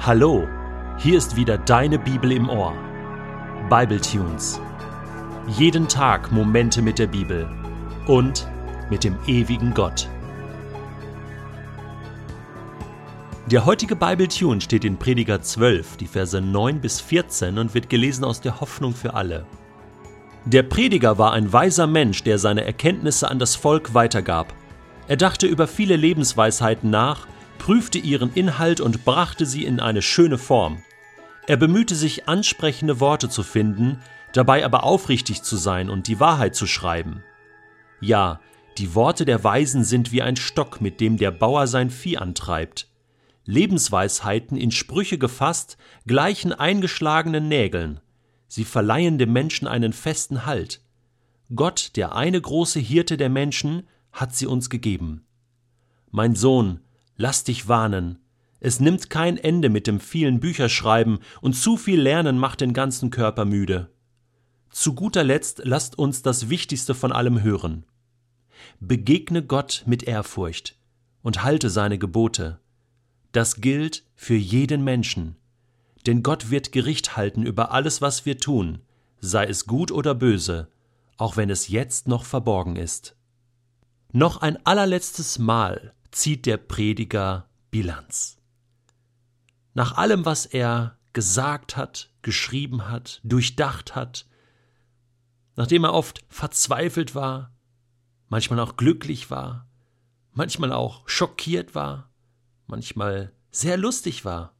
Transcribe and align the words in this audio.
Hallo, 0.00 0.46
hier 0.96 1.18
ist 1.18 1.34
wieder 1.34 1.58
deine 1.58 1.98
Bibel 1.98 2.30
im 2.30 2.48
Ohr. 2.48 2.72
Bible 3.68 4.00
Tunes. 4.00 4.60
Jeden 5.48 5.88
Tag 5.88 6.30
Momente 6.30 6.80
mit 6.80 7.00
der 7.00 7.08
Bibel 7.08 7.50
und 8.06 8.46
mit 8.90 9.02
dem 9.02 9.16
ewigen 9.26 9.74
Gott. 9.74 10.08
Der 13.46 13.66
heutige 13.66 13.96
Bible 13.96 14.28
Tune 14.28 14.60
steht 14.60 14.84
in 14.84 14.98
Prediger 14.98 15.42
12, 15.42 15.96
die 15.96 16.06
Verse 16.06 16.40
9 16.40 16.80
bis 16.80 17.00
14 17.00 17.58
und 17.58 17.74
wird 17.74 17.90
gelesen 17.90 18.24
aus 18.24 18.40
der 18.40 18.60
Hoffnung 18.60 18.94
für 18.94 19.14
alle. 19.14 19.46
Der 20.44 20.62
Prediger 20.62 21.18
war 21.18 21.32
ein 21.32 21.52
weiser 21.52 21.88
Mensch, 21.88 22.22
der 22.22 22.38
seine 22.38 22.64
Erkenntnisse 22.64 23.28
an 23.28 23.40
das 23.40 23.56
Volk 23.56 23.94
weitergab. 23.94 24.54
Er 25.08 25.16
dachte 25.16 25.48
über 25.48 25.66
viele 25.66 25.96
Lebensweisheiten 25.96 26.88
nach 26.88 27.26
prüfte 27.68 27.98
ihren 27.98 28.32
Inhalt 28.32 28.80
und 28.80 29.04
brachte 29.04 29.44
sie 29.44 29.66
in 29.66 29.78
eine 29.78 30.00
schöne 30.00 30.38
Form. 30.38 30.82
Er 31.46 31.58
bemühte 31.58 31.94
sich, 31.94 32.26
ansprechende 32.26 32.98
Worte 32.98 33.28
zu 33.28 33.42
finden, 33.42 33.98
dabei 34.32 34.64
aber 34.64 34.84
aufrichtig 34.84 35.42
zu 35.42 35.58
sein 35.58 35.90
und 35.90 36.08
die 36.08 36.18
Wahrheit 36.18 36.54
zu 36.54 36.66
schreiben. 36.66 37.22
Ja, 38.00 38.40
die 38.78 38.94
Worte 38.94 39.26
der 39.26 39.44
Weisen 39.44 39.84
sind 39.84 40.12
wie 40.12 40.22
ein 40.22 40.36
Stock, 40.36 40.80
mit 40.80 40.98
dem 40.98 41.18
der 41.18 41.30
Bauer 41.30 41.66
sein 41.66 41.90
Vieh 41.90 42.16
antreibt. 42.16 42.88
Lebensweisheiten 43.44 44.56
in 44.56 44.70
Sprüche 44.70 45.18
gefasst 45.18 45.76
gleichen 46.06 46.54
eingeschlagenen 46.54 47.48
Nägeln. 47.48 48.00
Sie 48.46 48.64
verleihen 48.64 49.18
dem 49.18 49.34
Menschen 49.34 49.68
einen 49.68 49.92
festen 49.92 50.46
Halt. 50.46 50.80
Gott, 51.54 51.90
der 51.96 52.14
eine 52.14 52.40
große 52.40 52.80
Hirte 52.80 53.18
der 53.18 53.28
Menschen, 53.28 53.86
hat 54.10 54.34
sie 54.34 54.46
uns 54.46 54.70
gegeben. 54.70 55.26
Mein 56.10 56.34
Sohn, 56.34 56.80
Lass 57.20 57.42
dich 57.42 57.66
warnen. 57.66 58.20
Es 58.60 58.78
nimmt 58.78 59.10
kein 59.10 59.36
Ende 59.38 59.70
mit 59.70 59.88
dem 59.88 59.98
vielen 59.98 60.38
Bücherschreiben 60.38 61.18
und 61.40 61.54
zu 61.54 61.76
viel 61.76 62.00
Lernen 62.00 62.38
macht 62.38 62.60
den 62.60 62.72
ganzen 62.72 63.10
Körper 63.10 63.44
müde. 63.44 63.90
Zu 64.70 64.94
guter 64.94 65.24
Letzt 65.24 65.62
lasst 65.64 65.98
uns 65.98 66.22
das 66.22 66.48
Wichtigste 66.48 66.94
von 66.94 67.10
allem 67.10 67.42
hören. 67.42 67.84
Begegne 68.78 69.42
Gott 69.42 69.82
mit 69.86 70.04
Ehrfurcht 70.04 70.78
und 71.22 71.42
halte 71.42 71.70
seine 71.70 71.98
Gebote. 71.98 72.60
Das 73.32 73.60
gilt 73.60 74.04
für 74.14 74.36
jeden 74.36 74.84
Menschen. 74.84 75.36
Denn 76.06 76.22
Gott 76.22 76.50
wird 76.50 76.70
Gericht 76.70 77.16
halten 77.16 77.42
über 77.42 77.72
alles, 77.72 78.00
was 78.00 78.26
wir 78.26 78.38
tun, 78.38 78.78
sei 79.18 79.44
es 79.46 79.66
gut 79.66 79.90
oder 79.90 80.14
böse, 80.14 80.68
auch 81.16 81.36
wenn 81.36 81.50
es 81.50 81.66
jetzt 81.66 82.06
noch 82.06 82.24
verborgen 82.24 82.76
ist. 82.76 83.16
Noch 84.12 84.40
ein 84.40 84.64
allerletztes 84.64 85.40
Mal 85.40 85.94
zieht 86.10 86.46
der 86.46 86.56
Prediger 86.56 87.48
Bilanz. 87.70 88.38
Nach 89.74 89.96
allem, 89.96 90.24
was 90.24 90.46
er 90.46 90.98
gesagt 91.12 91.76
hat, 91.76 92.10
geschrieben 92.22 92.88
hat, 92.88 93.20
durchdacht 93.24 93.94
hat, 93.94 94.26
nachdem 95.56 95.84
er 95.84 95.94
oft 95.94 96.24
verzweifelt 96.28 97.14
war, 97.14 97.52
manchmal 98.28 98.60
auch 98.60 98.76
glücklich 98.76 99.30
war, 99.30 99.68
manchmal 100.32 100.72
auch 100.72 101.08
schockiert 101.08 101.74
war, 101.74 102.10
manchmal 102.66 103.32
sehr 103.50 103.76
lustig 103.76 104.24
war, 104.24 104.54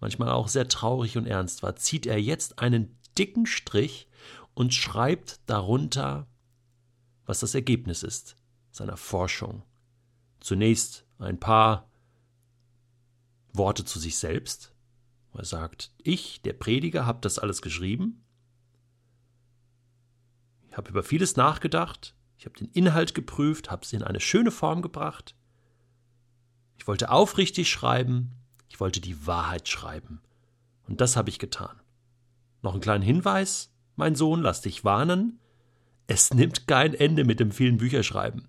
manchmal 0.00 0.30
auch 0.30 0.48
sehr 0.48 0.68
traurig 0.68 1.16
und 1.16 1.26
ernst 1.26 1.62
war, 1.62 1.76
zieht 1.76 2.06
er 2.06 2.20
jetzt 2.20 2.58
einen 2.58 2.98
dicken 3.16 3.46
Strich 3.46 4.08
und 4.54 4.74
schreibt 4.74 5.40
darunter, 5.46 6.26
was 7.24 7.40
das 7.40 7.54
Ergebnis 7.54 8.02
ist 8.02 8.36
seiner 8.70 8.96
Forschung, 8.96 9.62
Zunächst 10.40 11.06
ein 11.18 11.40
paar 11.40 11.88
Worte 13.52 13.84
zu 13.84 13.98
sich 13.98 14.18
selbst. 14.18 14.72
Er 15.34 15.44
sagt, 15.44 15.92
ich, 15.98 16.42
der 16.42 16.52
Prediger, 16.52 17.06
habe 17.06 17.20
das 17.20 17.38
alles 17.38 17.62
geschrieben. 17.62 18.24
Ich 20.68 20.76
habe 20.76 20.90
über 20.90 21.02
vieles 21.04 21.36
nachgedacht. 21.36 22.16
Ich 22.38 22.46
habe 22.46 22.56
den 22.56 22.68
Inhalt 22.68 23.14
geprüft, 23.14 23.70
habe 23.70 23.84
es 23.84 23.92
in 23.92 24.02
eine 24.02 24.20
schöne 24.20 24.50
Form 24.50 24.82
gebracht. 24.82 25.36
Ich 26.76 26.86
wollte 26.86 27.10
aufrichtig 27.10 27.70
schreiben. 27.70 28.32
Ich 28.68 28.80
wollte 28.80 29.00
die 29.00 29.26
Wahrheit 29.26 29.68
schreiben. 29.68 30.20
Und 30.88 31.00
das 31.00 31.16
habe 31.16 31.30
ich 31.30 31.38
getan. 31.38 31.80
Noch 32.62 32.72
einen 32.72 32.80
kleinen 32.80 33.04
Hinweis, 33.04 33.72
mein 33.94 34.14
Sohn, 34.14 34.42
lass 34.42 34.60
dich 34.62 34.84
warnen. 34.84 35.38
Es 36.06 36.32
nimmt 36.32 36.66
kein 36.66 36.94
Ende 36.94 37.24
mit 37.24 37.38
dem 37.38 37.52
vielen 37.52 37.76
Bücherschreiben. 37.76 38.48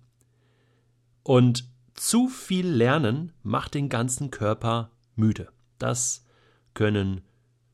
Und 1.22 1.69
zu 1.94 2.28
viel 2.28 2.66
Lernen 2.66 3.32
macht 3.42 3.74
den 3.74 3.88
ganzen 3.88 4.30
Körper 4.30 4.90
müde. 5.16 5.48
Das 5.78 6.24
können 6.74 7.22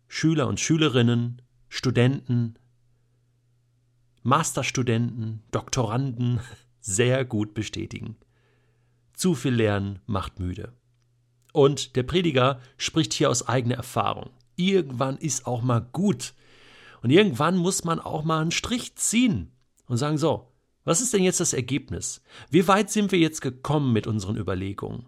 Schüler 0.08 0.46
und 0.46 0.60
Schülerinnen, 0.60 1.42
Studenten, 1.68 2.58
Masterstudenten, 4.22 5.42
Doktoranden 5.50 6.40
sehr 6.80 7.24
gut 7.24 7.54
bestätigen. 7.54 8.16
Zu 9.12 9.34
viel 9.34 9.54
Lernen 9.54 10.00
macht 10.06 10.40
müde. 10.40 10.72
Und 11.52 11.96
der 11.96 12.02
Prediger 12.02 12.60
spricht 12.76 13.12
hier 13.14 13.30
aus 13.30 13.48
eigener 13.48 13.76
Erfahrung. 13.76 14.30
Irgendwann 14.56 15.16
ist 15.16 15.46
auch 15.46 15.62
mal 15.62 15.80
gut. 15.80 16.34
Und 17.02 17.10
irgendwann 17.10 17.56
muss 17.56 17.84
man 17.84 18.00
auch 18.00 18.24
mal 18.24 18.40
einen 18.40 18.50
Strich 18.50 18.96
ziehen 18.96 19.52
und 19.86 19.96
sagen, 19.96 20.18
so, 20.18 20.52
was 20.86 21.00
ist 21.00 21.12
denn 21.12 21.24
jetzt 21.24 21.40
das 21.40 21.52
Ergebnis? 21.52 22.22
Wie 22.48 22.68
weit 22.68 22.90
sind 22.90 23.10
wir 23.10 23.18
jetzt 23.18 23.40
gekommen 23.40 23.92
mit 23.92 24.06
unseren 24.06 24.36
Überlegungen? 24.36 25.06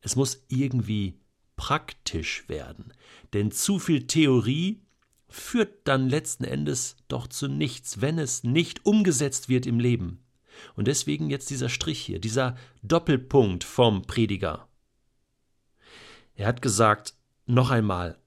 Es 0.00 0.16
muss 0.16 0.44
irgendwie 0.48 1.20
praktisch 1.56 2.48
werden, 2.48 2.94
denn 3.34 3.52
zu 3.52 3.78
viel 3.78 4.06
Theorie 4.06 4.80
führt 5.28 5.86
dann 5.86 6.08
letzten 6.08 6.44
Endes 6.44 6.96
doch 7.06 7.26
zu 7.26 7.48
nichts, 7.48 8.00
wenn 8.00 8.18
es 8.18 8.44
nicht 8.44 8.86
umgesetzt 8.86 9.50
wird 9.50 9.66
im 9.66 9.78
Leben. 9.78 10.24
Und 10.74 10.88
deswegen 10.88 11.28
jetzt 11.28 11.50
dieser 11.50 11.68
Strich 11.68 12.00
hier, 12.00 12.18
dieser 12.18 12.56
Doppelpunkt 12.82 13.62
vom 13.62 14.02
Prediger. 14.02 14.68
Er 16.34 16.46
hat 16.46 16.62
gesagt, 16.62 17.14
noch 17.44 17.70
einmal, 17.70 18.18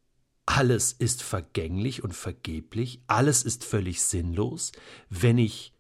alles 0.46 0.94
ist 0.94 1.24
vergänglich 1.24 2.03
und 2.03 2.14
vergeblich, 2.14 3.02
alles 3.08 3.42
ist 3.42 3.64
völlig 3.64 4.03
sinnlos, 4.03 4.72
wenn 5.09 5.40
ich 5.40 5.74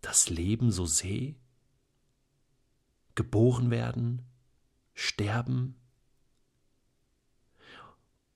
das 0.00 0.28
Leben 0.28 0.70
so 0.70 0.86
sehe? 0.86 1.34
Geboren 3.14 3.70
werden, 3.70 4.22
sterben? 4.94 5.76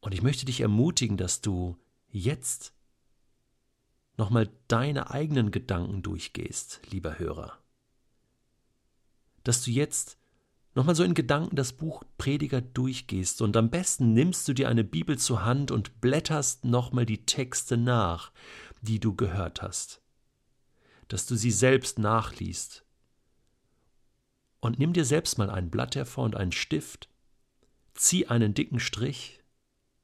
Und 0.01 0.13
ich 0.13 0.23
möchte 0.23 0.45
dich 0.45 0.61
ermutigen, 0.61 1.17
dass 1.17 1.41
du 1.41 1.77
jetzt 2.09 2.73
nochmal 4.17 4.51
deine 4.69 5.11
eigenen 5.11 5.51
Gedanken 5.51 6.03
durchgehst, 6.03 6.81
lieber 6.91 7.19
Hörer. 7.19 7.59
Dass 9.45 9.63
du 9.63 9.71
jetzt 9.71 10.19
nochmal 10.75 10.95
so 10.95 11.05
in 11.05 11.15
Gedanken 11.15 11.57
das 11.57 11.73
Buch 11.73 12.03
Prediger 12.19 12.61
durchgehst 12.61 13.41
und 13.43 13.57
am 13.57 13.71
besten 13.71 14.13
nimmst 14.13 14.47
du 14.49 14.53
dir 14.53 14.69
eine 14.69 14.85
Bibel 14.85 15.19
zur 15.19 15.45
Hand 15.45 15.71
und 15.71 16.01
blätterst 16.01 16.65
nochmal 16.65 17.07
die 17.07 17.25
Texte 17.25 17.77
nach, 17.77 18.33
die 18.81 18.99
du 18.99 19.15
gehört 19.15 19.63
hast 19.63 20.02
dass 21.13 21.27
du 21.27 21.37
sie 21.37 21.51
selbst 21.51 21.99
nachliest. 21.99 22.87
Und 24.61 24.79
nimm 24.79 24.95
dir 24.95 25.05
selbst 25.05 25.37
mal 25.37 25.51
ein 25.51 25.69
Blatt 25.69 25.95
hervor 25.95 26.25
und 26.25 26.37
einen 26.37 26.53
Stift, 26.53 27.11
zieh 27.93 28.29
einen 28.29 28.55
dicken 28.55 28.81
Strich 28.81 29.43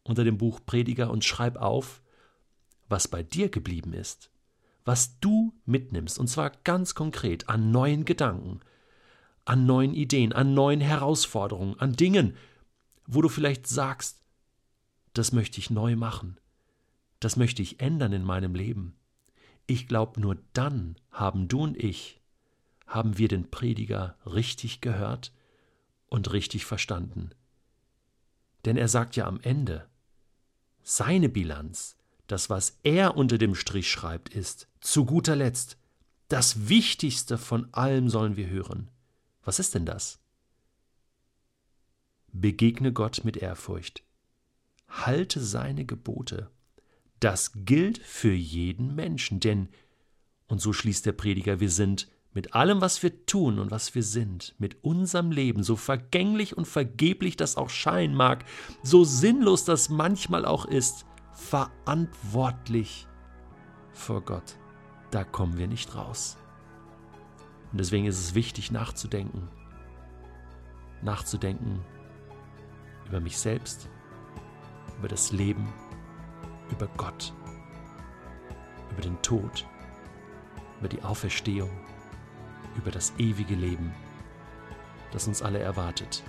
unter 0.02 0.22
dem 0.22 0.36
Buch 0.36 0.60
Prediger 0.66 1.10
und 1.10 1.24
schreib 1.24 1.56
auf, 1.56 2.02
was 2.90 3.08
bei 3.08 3.22
dir 3.22 3.48
geblieben 3.48 3.94
ist, 3.94 4.30
was 4.84 5.18
du 5.20 5.54
mitnimmst, 5.64 6.18
und 6.18 6.26
zwar 6.26 6.50
ganz 6.64 6.94
konkret 6.94 7.48
an 7.48 7.70
neuen 7.70 8.04
Gedanken, 8.04 8.60
an 9.46 9.64
neuen 9.64 9.94
Ideen, 9.94 10.34
an 10.34 10.52
neuen 10.52 10.82
Herausforderungen, 10.82 11.80
an 11.80 11.94
Dingen, 11.94 12.36
wo 13.06 13.22
du 13.22 13.30
vielleicht 13.30 13.66
sagst, 13.66 14.20
das 15.14 15.32
möchte 15.32 15.58
ich 15.58 15.70
neu 15.70 15.96
machen, 15.96 16.38
das 17.18 17.36
möchte 17.36 17.62
ich 17.62 17.80
ändern 17.80 18.12
in 18.12 18.24
meinem 18.24 18.54
Leben. 18.54 18.97
Ich 19.70 19.86
glaube, 19.86 20.18
nur 20.18 20.38
dann 20.54 20.96
haben 21.12 21.46
du 21.46 21.60
und 21.62 21.76
ich, 21.76 22.22
haben 22.86 23.18
wir 23.18 23.28
den 23.28 23.50
Prediger 23.50 24.16
richtig 24.24 24.80
gehört 24.80 25.30
und 26.08 26.32
richtig 26.32 26.64
verstanden. 26.64 27.30
Denn 28.64 28.78
er 28.78 28.88
sagt 28.88 29.14
ja 29.14 29.26
am 29.26 29.40
Ende, 29.40 29.86
seine 30.82 31.28
Bilanz, 31.28 31.98
das, 32.28 32.48
was 32.48 32.78
er 32.82 33.18
unter 33.18 33.36
dem 33.36 33.54
Strich 33.54 33.90
schreibt, 33.90 34.30
ist, 34.34 34.68
zu 34.80 35.04
guter 35.04 35.36
Letzt, 35.36 35.76
das 36.28 36.70
Wichtigste 36.70 37.36
von 37.36 37.72
allem 37.74 38.08
sollen 38.08 38.36
wir 38.38 38.48
hören. 38.48 38.90
Was 39.44 39.58
ist 39.58 39.74
denn 39.74 39.84
das? 39.84 40.18
Begegne 42.32 42.94
Gott 42.94 43.22
mit 43.22 43.36
Ehrfurcht. 43.36 44.02
Halte 44.88 45.40
seine 45.40 45.84
Gebote. 45.84 46.50
Das 47.20 47.52
gilt 47.54 47.98
für 47.98 48.32
jeden 48.32 48.94
Menschen, 48.94 49.40
denn, 49.40 49.68
und 50.46 50.60
so 50.60 50.72
schließt 50.72 51.04
der 51.06 51.12
Prediger, 51.12 51.60
wir 51.60 51.70
sind 51.70 52.08
mit 52.32 52.54
allem, 52.54 52.80
was 52.80 53.02
wir 53.02 53.26
tun 53.26 53.58
und 53.58 53.70
was 53.70 53.94
wir 53.94 54.02
sind, 54.02 54.54
mit 54.58 54.84
unserem 54.84 55.32
Leben, 55.32 55.62
so 55.62 55.76
vergänglich 55.76 56.56
und 56.56 56.66
vergeblich 56.66 57.36
das 57.36 57.56
auch 57.56 57.70
scheinen 57.70 58.14
mag, 58.14 58.44
so 58.82 59.02
sinnlos 59.02 59.64
das 59.64 59.88
manchmal 59.88 60.44
auch 60.44 60.64
ist, 60.66 61.04
verantwortlich 61.32 63.08
vor 63.92 64.20
Gott. 64.22 64.56
Da 65.10 65.24
kommen 65.24 65.58
wir 65.58 65.66
nicht 65.66 65.94
raus. 65.94 66.36
Und 67.72 67.78
deswegen 67.78 68.06
ist 68.06 68.18
es 68.18 68.34
wichtig 68.34 68.70
nachzudenken. 68.70 69.48
Nachzudenken 71.02 71.80
über 73.08 73.20
mich 73.20 73.38
selbst, 73.38 73.88
über 74.98 75.08
das 75.08 75.32
Leben, 75.32 75.72
über 76.70 76.88
Gott, 76.96 77.32
über 78.90 79.02
den 79.02 79.20
Tod, 79.22 79.66
über 80.78 80.88
die 80.88 81.02
Auferstehung, 81.02 81.70
über 82.76 82.90
das 82.90 83.12
ewige 83.18 83.54
Leben, 83.54 83.94
das 85.12 85.26
uns 85.26 85.42
alle 85.42 85.58
erwartet. 85.58 86.22